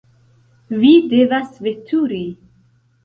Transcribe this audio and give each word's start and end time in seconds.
Vi 0.83 0.93
devas 1.13 1.61
veturi! 1.67 2.23